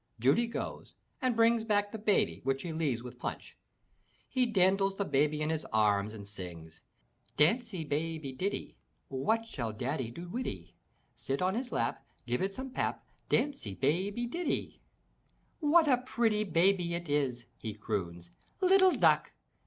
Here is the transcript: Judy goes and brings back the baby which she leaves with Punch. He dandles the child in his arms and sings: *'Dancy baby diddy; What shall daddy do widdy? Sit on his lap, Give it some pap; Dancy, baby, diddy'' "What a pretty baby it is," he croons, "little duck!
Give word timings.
Judy 0.19 0.47
goes 0.47 0.95
and 1.21 1.35
brings 1.35 1.63
back 1.63 1.91
the 1.91 1.99
baby 1.99 2.39
which 2.43 2.61
she 2.61 2.73
leaves 2.73 3.03
with 3.03 3.19
Punch. 3.19 3.55
He 4.27 4.47
dandles 4.47 4.95
the 4.97 5.03
child 5.07 5.31
in 5.35 5.51
his 5.51 5.63
arms 5.65 6.15
and 6.15 6.27
sings: 6.27 6.81
*'Dancy 7.37 7.83
baby 7.83 8.31
diddy; 8.33 8.75
What 9.09 9.45
shall 9.45 9.71
daddy 9.71 10.09
do 10.09 10.27
widdy? 10.27 10.73
Sit 11.15 11.39
on 11.39 11.53
his 11.53 11.71
lap, 11.71 12.03
Give 12.25 12.41
it 12.41 12.55
some 12.55 12.71
pap; 12.71 13.05
Dancy, 13.29 13.75
baby, 13.75 14.25
diddy'' 14.25 14.81
"What 15.59 15.87
a 15.87 15.97
pretty 15.99 16.45
baby 16.45 16.95
it 16.95 17.07
is," 17.07 17.45
he 17.59 17.75
croons, 17.75 18.31
"little 18.59 18.93
duck! 18.95 19.33